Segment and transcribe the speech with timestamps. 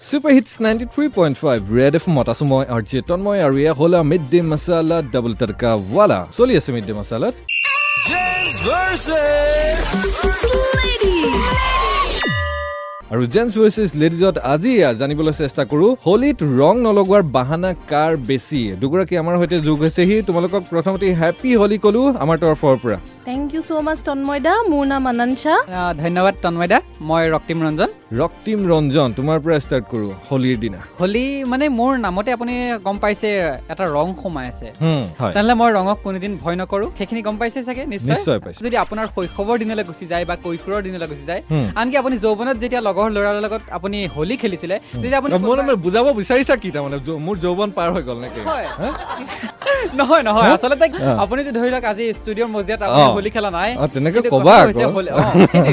[0.00, 3.54] Super hits ninety three point five red F মত আছো মই আৰু চেতন মই আৰু
[3.62, 7.24] এয়া হ'ল mid day masala double tadka wala চলি আছে মিড ডে versus
[13.10, 19.14] আৰু জেন্টছ ভাৰ্চেছ লেডিজত আজি জানিবলৈ চেষ্টা কৰো হোলীত ৰং নলগোৱাৰ বাহানা কাৰ বেছি দুগৰাকী
[19.22, 23.72] আমাৰ সৈতে যোগ হৈছেহি তোমালোকক প্ৰথমতে হেপী হোলী কলো আমাৰ তৰফৰ পৰা থেংক ইউ ছ'
[23.86, 27.90] মাছ তন্ময় দা। মোৰ নাম আহ, ধন্যবাদ তন্ময় দা। মই ৰক্তিম ৰঞ্জন।
[28.22, 32.54] ৰক্তিম ৰঞ্জন তোমাৰ পৰা ষ্টাৰ্ট কৰো হোলীৰ দিনা। হোলী মানে মোৰ নামতে আপুনি
[32.86, 33.28] গম পাইছে
[33.72, 34.68] এটা ৰং সোমাই আছে।
[35.34, 37.82] তেনেহ'লে মই ৰঙক কোনোদিন ভয় নকৰো। সেইখিনি গম পাইছে চাগে?
[37.94, 38.20] নিশ্চয়।
[38.64, 41.40] যদি আপোনাৰ শৈশৱৰ দিনলৈ গুচি যায় বা কৈশোৰৰ দিনলৈ গুচি যায়।
[41.80, 45.32] আনকি আপুনি যৌৱনত যেতিয়া লগৰ ল'ৰাৰ লগত আপুনি হোলী খেলিছিলে তেতিয়া আপুনি
[45.86, 46.96] বুজাব বিচাৰিছা কি তাৰমানে?
[47.26, 48.40] মোৰ যৌৱন পাৰ হৈ গ'ল নেকি?
[50.00, 50.50] নহয় নহয়?
[50.56, 50.86] আচলতে।
[51.22, 54.54] আপুনিতো ধৰি লওক আজি ষ্টুডিঅ'ৰ মজিয়াত আপুনি। হোলী খেলা নাই তেনেকে ক'বা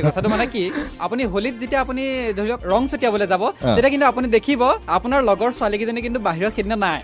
[0.08, 0.64] কথাটো মানে কি
[1.06, 2.04] আপুনি হোলীত যেতিয়া আপুনি
[2.38, 3.44] ধৰি লওক ৰং ছটিয়াবলৈ যাব
[3.76, 4.62] তেতিয়া কিন্তু আপুনি দেখিব
[4.98, 7.00] আপোনাৰ লগৰ ছোৱালীকেইজনী কিন্তু বাহিৰত সেইদিনা নাই।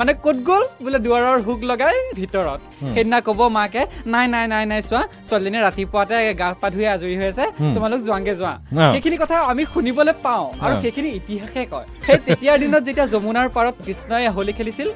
[0.00, 2.60] মানে ক'ত গ'ল বোলে দুৱাৰৰ হুক লগাই ভিতৰত
[2.94, 3.82] সেইদিনা ক'ব মাকে
[4.14, 8.34] নাই নাই নাই নাই চোৱা ছোৱালীজনী ৰাতিপুৱাতে গা পা ধুই আজৰি হৈ আছে। তোমালোক যোৱাংগে
[8.40, 8.52] যোৱা।
[8.94, 13.74] সেইখিনি কথা আমি শুনিবলৈ পাওঁ আৰু। সেইখিনি ইতিহাসে কয় সেই তেতিয়াৰ দিনত যেতিয়া যমুনাৰ পাৰত
[13.86, 14.88] কৃষ্ণই হোলী খেলিছিল।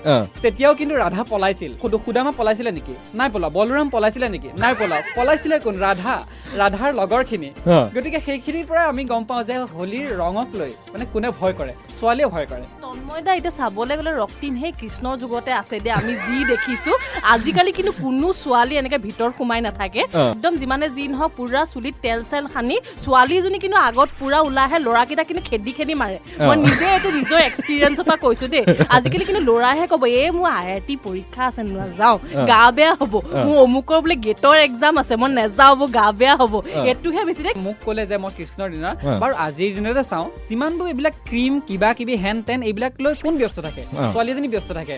[0.43, 1.73] তেতিয়াও কিন্তু ৰাধা পলাইছিল।
[2.05, 2.95] সুদামা পলাইছিলে নেকি?
[3.19, 4.49] নাই পলা বলৰাম পলাইছিলে নেকি?
[4.63, 5.75] নাই পলা। পলাইছিলে কোন?
[5.87, 6.15] ৰাধা
[6.61, 7.51] ৰাধাৰ লগৰখিনি।
[7.95, 11.73] গতিকে সেইখিনিৰ পৰা আমি গম পাওঁ যে হোলীৰ ৰঙক লৈ মানে কোনে ভয় কৰে?
[11.99, 16.13] ছোৱালীয়ে ভয় কৰে। তন্ময় দা এতিয়া চাবলৈ গ'লে ৰক্তিম সেই কৃষ্ণৰ যুগতে আছে দে আমি
[16.27, 16.93] যি দেখিছো
[17.35, 20.03] আজিকালি কিন্তু কোনো ছোৱালী এনেকে ভিতৰত সোমাই নাথাকে।
[20.35, 24.79] একদম যিমানে যি নহওক পুৰা চুলিত তেল চেল সানি ছোৱালীজনী কিন্তু আগত পুৰা ওলাই আহে
[24.87, 28.65] ল'ৰাকেইটা কিন্তু খেদি খেদি মাৰে। মই নিজে এইটো নিজৰ এক্সপিৰিয়েঞ্চৰ পৰা কৈছো দেই।
[28.97, 32.17] আজিকালি কিন্তু ল'ৰাইহে ক'ব এই মোৰ আই আই টি পৰীক্ষা আছে নাযাওঁ
[32.51, 33.15] গা বেয়া হ'ব
[33.47, 36.55] মোৰ অমুকৰ বোলে গেটৰ এক্সাম আছে মই নাযাওঁ গা বেয়া হ'ব
[36.91, 41.15] এইটোহে বেছি দেই মোক ক'লে যে মই কৃষ্ণৰ দিনত। বাৰু আজিৰ দিনতে চাওঁ যিমানবোৰ এইবিলাক
[41.29, 44.97] ক্ৰীম কিবা কিবি হেন তেন এইবিলাক লৈ কোন ব্যস্ত থাকে। ছোৱালী এজনী ব্যস্ত থাকে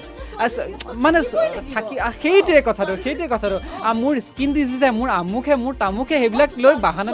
[1.04, 1.18] মানে
[1.74, 3.56] থাকি সেইটোৱে কথাটো সেইটোৱে কথাটো
[4.00, 7.10] মোৰ স্কিন ডিজিজে মোৰ আমুকে মোৰ তামুকে সেইবিলাক লৈ বাহানা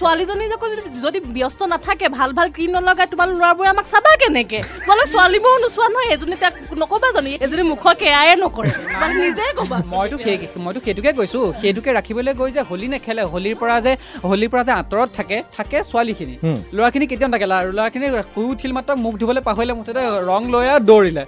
[0.00, 5.06] ছোৱালীজনী কোনে যদি- ব্যস্ত নাথাকে ভাল ভাল ক্ৰীম নলগাই তোমাৰ ল'ৰাবোৰে আমাক চাবা কেনেকে তোমালোক
[5.12, 7.94] ছোৱালীবোৰো নোচোৱা নহয় এজনী তাক নকবা জানি এজনী মুখৰ
[8.26, 8.70] কেয়াৰে নকৰে।
[9.00, 13.54] মানে নিজে কবা মইতো সেই মইতো সেইটোকে কৈছো সেইটোকে ৰাখিবলৈ গৈ যে হোলী নেখেলে হোলীৰ
[13.60, 13.92] পৰা যে
[14.28, 16.34] হোলীৰ পৰা যে আঁতৰত থাকে থাকে ছোৱালীখিনি।
[16.76, 20.82] ল'ৰাখিনি কেতিয়াও নাথাকে ল'ৰা- ল'ৰাখিনি শুই উঠিল মাত্ৰ মুখ ধুবলৈ পাহৰিলে মুঠতে ৰং লৈ আৰু
[20.90, 21.22] দৌৰিলে।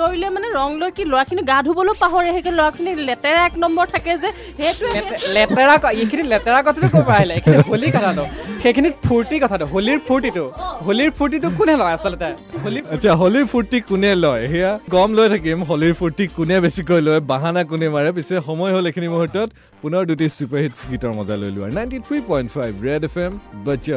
[0.00, 4.12] দৌৰিলে মানে ৰং লৈ কি ল'ৰাখিনি গা ধুবলৈও পাহৰে সেইখিনি ল'ৰাখিনি লেতেৰা এক নম্বৰ থাকে
[4.22, 4.28] যে
[4.58, 4.90] সেইটোৱে
[5.36, 7.34] লেতেৰা এইখিনি লেতেৰা কথাটো পৰা আহিলে?
[7.38, 8.24] এইখিনি হোলী কথাটো।
[8.62, 10.44] সেইখিনিত ফূৰ্তি কথাটো হোলীৰ ফূৰ্তিটো।
[10.86, 12.28] হোলীৰ ফূৰ্তিটো কোনে লয় আচলতে?
[12.64, 14.42] হোলী আচ্ছা হোলীৰ ফূৰ্তি কোনে লয়?
[14.52, 18.84] সেয়া কম লৈ থাকিম হোলীৰ ফূৰ্তি কোনে বেছিকৈ লয় বাহানা কোনে মাৰে পিছে সময় হ'ল
[18.90, 19.48] এইখিনি মুহূৰ্তত
[19.82, 23.32] পুনৰ দুটি ছুপাৰ হিটছ গীতৰ মজা লৈ লোৱাৰ। Ninety three point five red F M
[23.66, 23.94] বাচ্চা